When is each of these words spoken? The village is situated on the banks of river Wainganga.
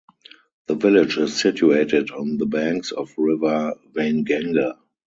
The 0.65 0.73
village 0.73 1.19
is 1.19 1.39
situated 1.39 2.09
on 2.09 2.37
the 2.39 2.47
banks 2.47 2.91
of 2.91 3.13
river 3.19 3.75
Wainganga. 3.93 4.79